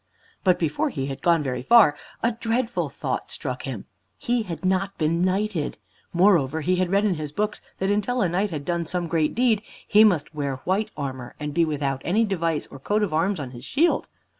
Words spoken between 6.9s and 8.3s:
in his books that until a